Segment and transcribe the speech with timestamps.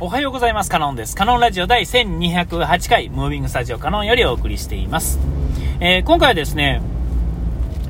[0.00, 0.70] おはようございます。
[0.70, 1.14] カノンです。
[1.14, 5.20] カノンラジオ第1208回、ムービングスタジオカノンよりお送りしています。
[5.78, 6.82] えー今回はですね、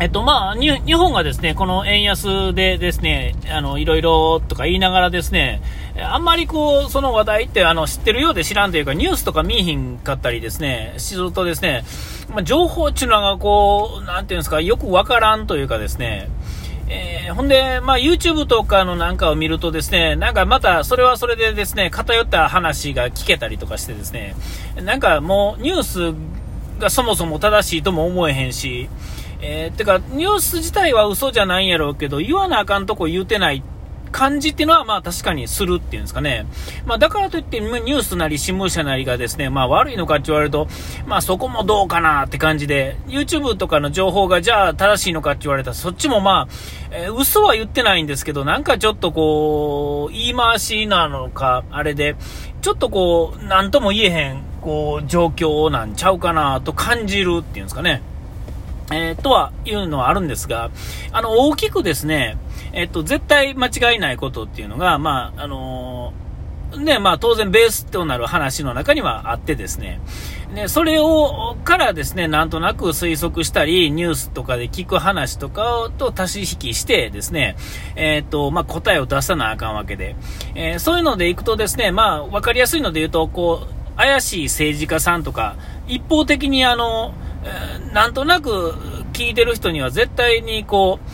[0.01, 5.63] えっと、まあ、に日本がですね、この円安でですね、あの、いろいろとか言いながらですね、
[5.99, 11.85] あんまりこう、その話題って、あの、知ってるようで知らんというか、ニュースとか見えひんかったりですね、するとですね、
[12.29, 16.29] まあ、情報っていうのがこう、なんていうんですか、よくわからんというかですね、
[16.89, 24.37] えーほんで、まあ、YouTube とかのなんかを見るとですね、なんかまたそれはそれでですね、偏った話が聞けたりとかしてですね、
[24.77, 26.15] なんかもうニュース
[26.79, 28.89] がそもそも正しいとも思えへんし、
[29.41, 33.63] えーてか、ニュース自体は嘘じゃないんやろうけど、言わなあかんとこ言うてない
[34.15, 36.47] 感じっていうのは、まあ確かにするっていうんですかね。
[36.87, 40.69] まあだからといって、ニュースなり新聞社なりがですね、まあ悪いのかって言われると、
[41.05, 46.55] まあそこもどうかなって感じで、YouTube とかの情報がじゃあ正しいのかって言われたら、そっちもまあ、
[46.93, 52.15] えー嘘は言ってないんですけど、なんかちょっとこう、言い回しなのか、あれで、
[52.63, 58.01] ちょっとこう、なんとも言えへん、こう、状況なんちゃうかなと感じるっていうんですかね。
[58.93, 60.71] えーとはいうのはあるんですが、
[61.13, 62.37] あの、大きくですね、
[62.73, 66.25] えっと、絶対間違いないことっていうのが、まあ、あのー
[66.79, 70.01] ね、まあ当然ベースとなる話の中にはあってですね、
[70.53, 77.57] ね、それを、からですね、なんとなく推測したり、ニュースとかで聞く話とかと足し引きしてですね、
[77.97, 80.17] えっ、と、まあ答えを出さなあかんわけで、
[80.55, 85.57] えそういうのでいくとですね、まあわかりやすいので言うと、こう、怪しい政治家さんとか、
[85.87, 87.15] 一方的にあの、
[87.93, 88.75] なんとなく
[89.13, 91.09] 聞いてる人には絶対にこう、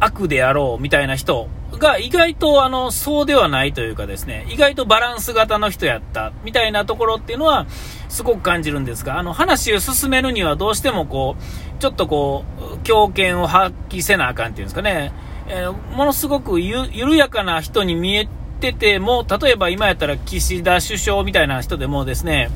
[0.00, 7.66] 悪であろうみたいな人が意外とあの、そうではないというかですね、意外とバランス型の人やったみたいなところっていうのは
[8.08, 12.44] すごく感じるんですが、あの話を進めるにはどうしてもこう、ちょっとこ
[12.74, 15.12] う、強権を発揮せなあかんっていうんですかね、
[15.48, 18.28] えーものすごくゆ緩やかな人に見え
[18.62, 22.48] てても、例えば今やったら岸田首相みたいな人でもですね、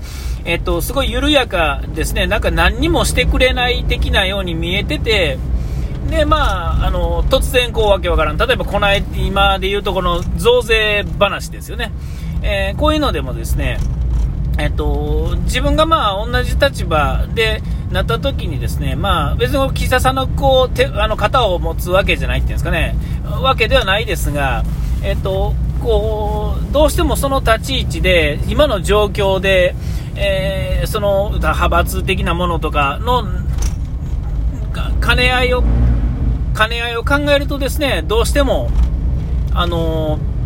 [0.45, 5.39] えっと、すごい緩やかですね、なんか何にもしてくれない的なように見えてて、
[6.09, 8.39] で、まあ、あの、突然こうわけわからん。
[8.39, 11.91] 例えばこの間、今で言うとこの増税話ですよね。
[12.43, 13.79] えーこういうのでもですね、
[14.59, 17.61] えっと、自分がまあ同じ立場で
[17.91, 22.95] なった時にですね、まあ別に岸田さんのこう手あの肩を持つわけじゃないっていうんですかね、
[23.43, 24.63] わけではないですが、
[25.03, 29.75] えっと、こう、どうしてもその立ち位置で、今の状況で、
[30.15, 33.25] えーその派閥的なものとかの
[35.05, 35.63] 兼ね合いを、
[36.57, 38.71] 兼ね合いを考えるとですね、どうしても、
[39.53, 40.37] あのー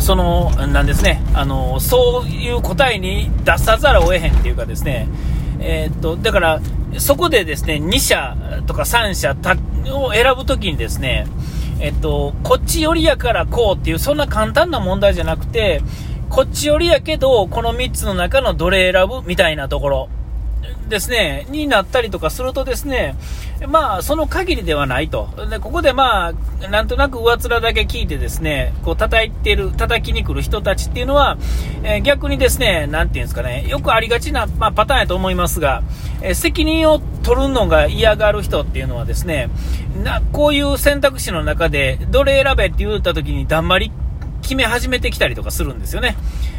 [0.00, 5.08] その、なんですね、あのそういう答えに出さざるを得へんっていうかですね、
[5.60, 6.60] えーっと、だから、
[6.98, 8.36] そこでですね、2社
[8.66, 9.56] とか3社た
[9.92, 11.26] を選ぶときにですね、
[11.80, 15.82] えっと、こっち寄りやからこうっていう、そんな簡単な問題じゃなくて、
[16.30, 20.08] こっち寄りやけど、この3つの中のどれ選ぶみたいなところ。
[20.88, 23.16] ですね、になったりとかするとですね、
[23.68, 25.28] まあ、その限りではないと。
[25.50, 31.38] で、ここでまあ、なんとなく上面だけ聞いてですね、こう叩いてる、叩きに来る人たちっていうのは、
[31.82, 35.82] えー逆にですね、なんていうんですかね、よくありがちな、まあ、パターンやと思いますが、
[36.22, 39.48] えー責任を取るのが嫌がる人っていうのはですね、
[40.04, 43.90] な、こういう選択肢の中で、どれ選べって言った時にだんまり
[44.46, 46.16] 決め始めてきたりとかするんですよね。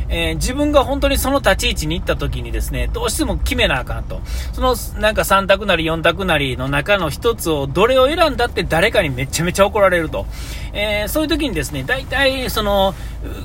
[0.09, 4.21] えー自分が本当にその立ち位置に行った時にですね、どうしても決めなあかんと。
[4.51, 10.25] そのなんか3択なり4択なりの中の1つをどれを選んだって誰かにめちゃめちゃ怒られると。
[10.73, 12.93] えーそういう時にですね、大体その、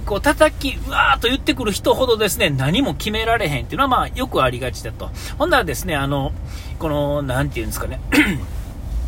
[0.06, 5.10] こう叩き、うわーっと言ってくる人ほどですね、何も決められへんっていうのはまあよくありがちだと。
[5.38, 6.32] ほんならですね、あの、
[6.78, 8.00] この、なんていうんですかね、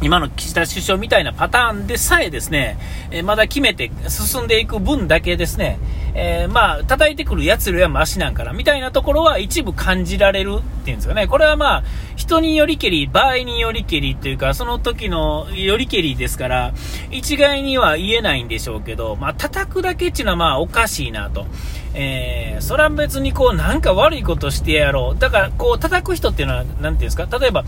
[0.05, 2.77] 今の岸田首相みたいなパターンでさえですね、
[3.11, 5.79] えまだ決めて進んでいく分だけですね、
[6.15, 11.27] えーまあ、叩いてくるやつよりはマシなんかな、みたいなところは一部感じられるっていうんですかね。
[11.27, 11.85] これはまあ、
[12.17, 16.75] 人によりけり、場合によりけりというか、その時のよりけりですから、
[17.11, 21.47] 一概には言えないんでしょうけど、まあ、叩くだけっていうのはまあ、おかしいなと。
[21.95, 25.19] えー、それは別にこう、なんか悪いことしてやろう。
[25.19, 27.65] だから、こう、叩く人っていうのは、なんていうんですか、例えば、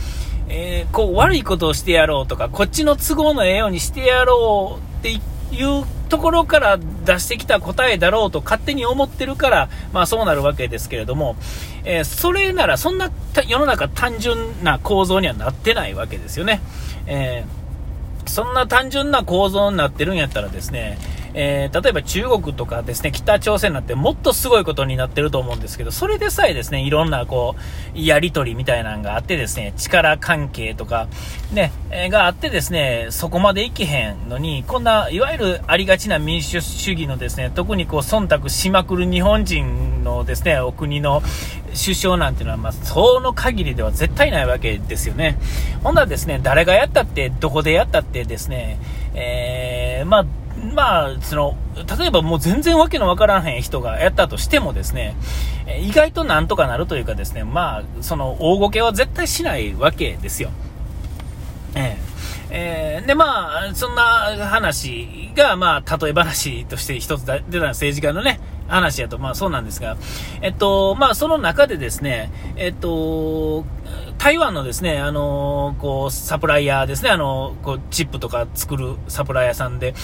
[0.49, 5.19] えーこう、悪いことをしてやろうとか、こっちの都合のええようにしてやろうってい
[5.65, 11.37] うところから出してきた答えだろうと勝手に思ってるから、まあそうなるわけですけれども、
[11.85, 13.11] えーそれならそんな
[13.47, 16.61] 世の中単純な構造にはなってないわけですよね。
[17.07, 17.67] えー
[18.29, 20.99] そんな単純な構造になってるんやったらですね、
[21.39, 27.57] えー、例えば中国とかですね、北朝鮮なんてもっとすごいことになってると思うんですけど、それでさえですね、いろんなこ
[27.95, 31.09] う、やりとりみたいなのがあってですね、力関係とか、
[31.53, 41.23] ね、えー、があってですね、そこまでいけへんのに、こんな、いわゆるありがちな民主主義のですね、特にこう、忖度しまくる日本人のですね、お国の
[41.75, 45.39] 首相なんていうのは、まあ、その限りでは絶対ないわけですよね。
[45.83, 48.79] ほんならですね、誰がやったって、どこでやったってですね、
[49.15, 50.27] えー、まあ、
[50.77, 51.57] まあ、その、
[51.99, 55.17] 例えばもう全然わけのわからへん人がやったとしてもですね、
[55.81, 60.51] 意外となんとかなるというかですね、まあ、その大ごけは絶対しないわけですよ。
[61.75, 62.07] ええ
[62.49, 64.03] えー、で、まあ、そんな
[64.49, 68.39] 話が、まあ、例え話として一つ出た政治家のね、
[68.69, 69.97] 話やと、まあそうなんですが、
[70.43, 73.65] えっと、まあその中でですね、えっと、
[74.19, 79.95] 台湾のですね、あのこう、サプライヤーですね、あのこう、チップとか作るサプライヤーさんで、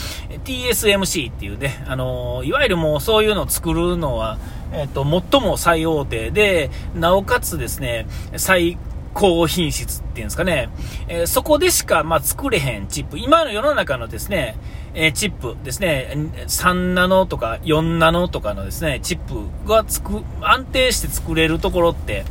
[0.45, 4.39] TSMC っていうね、あのいわゆるもうそういうのを作るのは、
[4.73, 8.07] えっと、最も最大手で、なおかつですね、
[8.37, 8.79] 最
[9.15, 10.69] 高品質っていうんですかね、
[11.09, 14.57] えー、そこでしか、まあ、作れへんチップ、今の世の中のですね、
[14.95, 16.13] えー、チップですね、
[16.47, 22.25] 3ナノとか4ナノとかのですね、チップがつく、安定して作れるところって、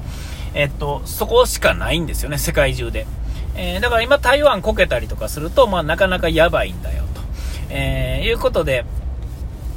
[0.53, 3.07] えっと、そこしかないんですよね、世界中で。
[3.55, 7.21] えー、だから今台湾こけたりとかすると、まあなかなかやばいんだよ、と、
[7.69, 8.85] えー、いうことで、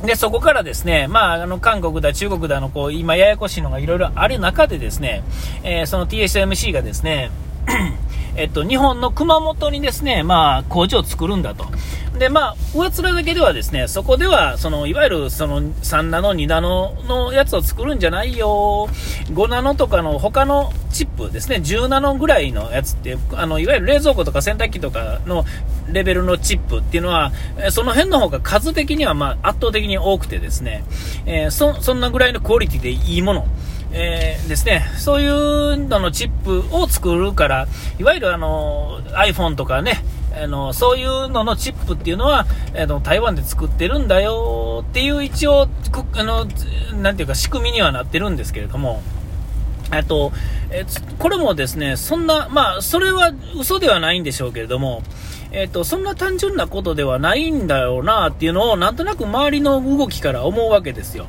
[0.05, 5.23] で、そこからですね、まあ、あの、韓国だ、中国だの、こう、今ややこしいのがいろいろある中でですね、
[5.63, 7.31] えー、その TSMC がですね、
[8.37, 11.67] えっと、日本の熊本にですね、まあ、工場を作るんだと。
[12.19, 18.89] で、まあ、上面だけではですね、そこでは、その、いわゆる、その、3ナノ、2ナノのやつを作るんじゃないよ。
[19.31, 25.45] 5ナノとかの他のチップですね、10ナノぐらいのやつって、あの、いわゆる冷蔵庫とか洗濯機とかの
[25.93, 27.33] レベルのチップっていうのは、
[27.71, 30.85] その辺の方が数的には、まあ、圧倒的に多くてですね、
[31.27, 33.47] えー、そ、そんなぐらいのクオリティでいいもの。
[33.97, 37.69] えー、ですね、そういうののチップを作るから、
[38.01, 40.05] いわゆるあの iPhone とかね、
[40.37, 42.45] あのそういうののチップっていうのは、
[42.77, 45.69] あの台湾で作ってるんだよっていう一応、
[46.15, 46.45] あの
[47.01, 49.01] なんていうか仕組みにはなってるんですけれども、
[49.93, 50.33] えっと、
[50.71, 50.85] え
[51.21, 55.05] これもですね、そんな、まあ、それは嘘ではないんでしょうけれども、
[55.53, 61.27] えっと、そんな単純なことではないんだよなっていうのを、なんとなく周りの動きから思うわけですよ。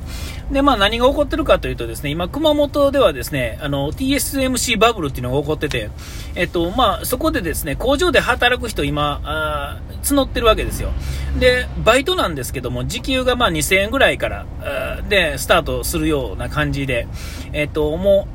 [0.51, 5.89] で、まあ何が起こってるかというとですね、今熊本ではですね、あの、TSMC バブルっていうのが起こってて、
[6.35, 10.91] えっと、まあそこでですね、工場で働く人今、あ募ってるわけですよ。
[11.39, 14.45] で、バイトなんですけども、時給がまあ2000円ぐらいから、
[15.09, 17.07] で、スタートするような感じで、
[17.51, 18.34] えっと、もう、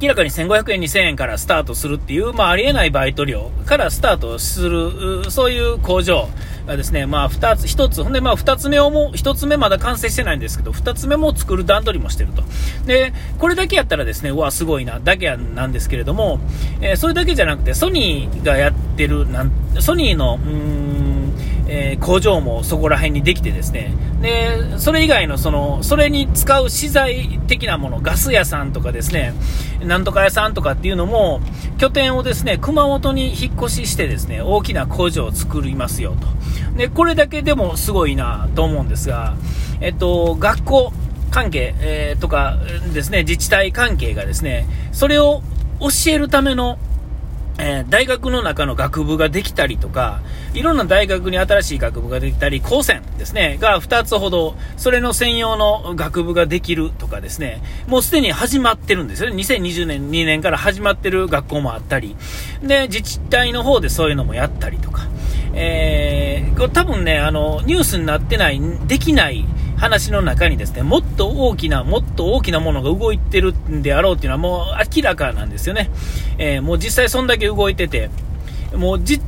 [0.00, 6.28] 明らかに1500円、2000円からスタートするっていう、まあ、ありえないバイト料からスタートする、そういう工場
[6.66, 12.42] がですね、まあ、2つ、1つ、ほんで、まあ、2つ目をも、1つ目まだ完成してないんですけど、2つ目も作る段取りもしてると。
[12.86, 16.40] で、これだけやったらですね、うわ、すごいな、だけなんですけれども、
[16.80, 20.83] えー、それだけじゃなくて、ソニーがやってる、なんソニーの、うん、
[21.76, 23.92] えー、工場もそこら辺にできてですね、
[24.22, 29.34] で、それ以外のその、それに使う資材的なもの、ガス屋さんとかですね、
[29.84, 31.40] なんとか屋さんとかっていうのも、
[31.78, 36.78] 拠点をですね、熊本に引っ越ししてですね、大きな工場を作りますよと。
[36.78, 39.34] で、これだけでもすごいなと思うんですが、
[39.80, 40.92] えっと、学校
[41.32, 42.56] 関係、えー、とか
[42.92, 45.42] ですね、自治体関係がですね、それを
[45.80, 46.78] 教えるための
[47.58, 50.20] えー、大学の中の学部ができたりとか、
[50.54, 59.36] いろんな大学に新しい学部ができたり、高専ですね、が2つほど、それの専用の学部ができるとかですね、もうすでに始まってるんですよね。
[59.36, 62.16] 2020年、2年から始まってる学校もあったり、
[62.62, 65.02] で、自治体の方でそういうのもやったりとか、
[65.54, 69.44] えー、多分ね、あの、ニュースになってない、できない、
[69.84, 75.90] 話の中にですね、もっと大きな、もっと大きなものが動いてるんであろうっていうのはもう明らかなんですよね。
[76.38, 78.08] えー、もう実際そんだけ動いてて、
[78.74, 79.20] もう実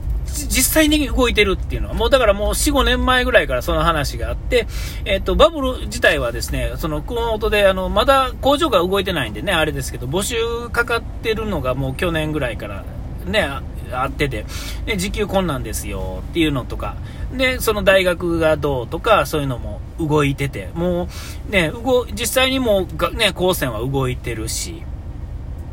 [0.63, 4.67] 際に動いてるっていうのは、もうだからもう4、5年前ぐらいからその話があって、
[5.05, 10.37] えっ、ー、と、バブル自体はですね、その熊本で、あの、まだ工場が動いてないんでね、あれですけど、募集
[10.71, 12.83] かかってるのがもう去年ぐらいから
[13.27, 13.47] ね、
[13.93, 14.45] あってて、
[14.85, 16.97] で、時給困難ですよっていうのとか、
[17.37, 21.09] で、その大学がどうとか、そういうのも動いてて、も
[21.49, 24.83] う、ね、動、実際にもう、ね、高専は動いてるし、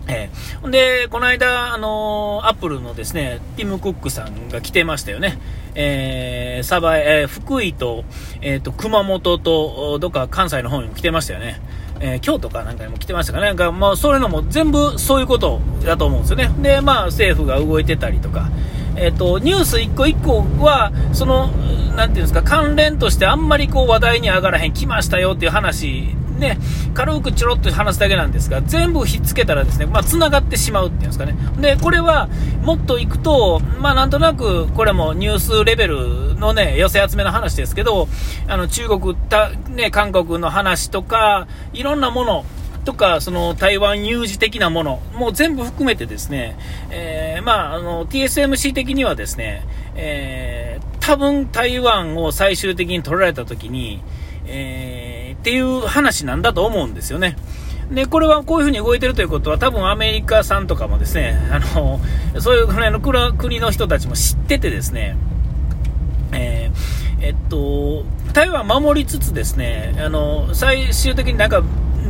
[0.07, 5.39] えー、で、この間、あのー、アップルのですね、ティム・クックさんが来てましたよね。
[5.75, 8.03] えー、鯖江、えー、福井と、
[8.41, 11.61] えっ、ー、と、熊本と、どっか関西の方にも来てましたよね。
[12.05, 13.45] えー、京都かなんかにも来てましたかね。
[13.45, 16.51] なんか、まあ、そういうのも全部そういうことだと思うんですよね。
[16.61, 18.49] で、まあ、政府が動いてたりとか、
[18.97, 21.47] えっ、と、ニュース一個一個は、その、
[21.95, 26.57] なんていうんですか、関連としてあんまりこう話題に上がらへん、来ましたよっていう話ね、
[26.93, 31.35] 軽くちょろっと話すだけなんですが、全部ひっつけたらですね、まあ、繋がってしまうっていうんですかね。
[31.59, 32.29] で、これは、
[32.61, 38.07] もっといくと、まあ、なんとなく、これもニュースレベルのね、寄せ集めの話ですけど、
[38.47, 42.45] あの、中国、た、ね、韓国の話とか、いろんなもの、
[42.83, 46.57] とか、その台湾有事的なもの、もう全部含めてですね、
[46.89, 54.01] えー、まあ、あの、TSMC 的にはですね、えー、多分台湾を最終的に取られた時に、
[54.45, 55.12] えー、
[55.43, 57.35] っていう話なんだと思うんですよね。
[57.91, 61.99] で、これはこういうふうに動いてるということは、多分アメリカさんとかもですね、あの、
[62.39, 65.17] そういうぐらいの国の人たちも知っててですね、
[66.31, 71.61] えー、えっと、台湾守りつつですね、あの、最終的になんか、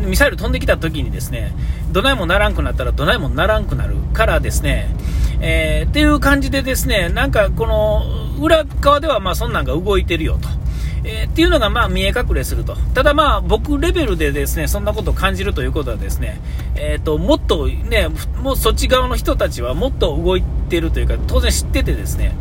[0.06, 1.56] ミサイル飛んできた時にですね、
[1.92, 4.96] どないもならんくなったらどないもならんくなるからですね、
[5.42, 8.04] えー、っていう感じでですね、なんかこの
[8.40, 10.63] 裏側ではまあそんなんが動いてるよと。
[11.06, 16.40] えー、っていうのがまあ見え隠れすると、ただまあ僕レベルでですねそんなことを感じるということはですね、
[16.76, 18.08] えーと、もっとね、
[18.42, 22.36] もうそっち側の人たちはもっと動いてるというか、当然知っててですね、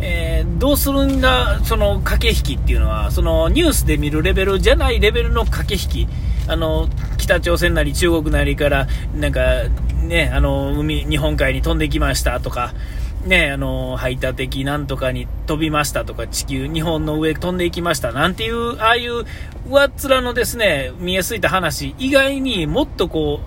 [0.00, 6.08] えー、どうするんだ、その駆け引きっていうのは、そのニュースで見るレベルじゃないレベルの駆け引き、
[6.46, 9.40] あの北朝鮮なり中国なりから、なんか
[10.02, 12.74] ね、あの海、日本海に飛んできましたとか、
[13.26, 19.24] ね、あの、排他的なんとかに飛びましたとか、地球、日本の上飛んでいきましたなんていう、ああいう
[19.68, 23.40] 上っ面のですね、見えすいた話以外にもっとこ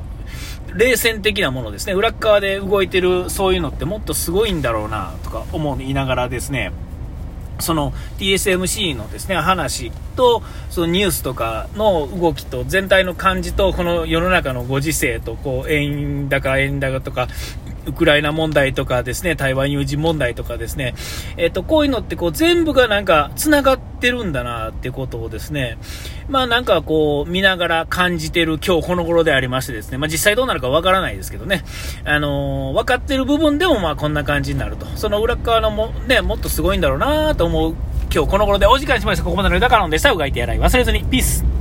[0.73, 6.71] う、冷戦的なものですね、裏側で動いてるそういうのってもっとすごいんだろうな、とか思いながらですね、
[7.59, 17.27] その TSMC のですね、話と、そのニュースとかの動きと全体の感じと、この世の中のご時世と、こう、円高、円高とか、
[17.87, 20.93] ウクライナ問題とかですね、台湾有事問題とかですね、
[21.37, 25.77] えっ、と、こういうのってこう全部がなんか繋がってるんだなってことをですね、
[26.29, 31.63] まあなんかこう見ながら感じてる今日この頃でありましてですね、まあ実際どうなるかわからないですけどね、
[32.03, 34.85] あのー、分かってる部分でもまあこんな感じになると。
[34.95, 37.75] その裏側のも、ね、もっとすごいんだろうなと思う
[38.13, 39.23] 今日この頃でお時間しました。
[39.23, 40.11] ここまでの歌からのでした。
[40.11, 41.03] うがいてやらい忘れずに。
[41.05, 41.56] ピース。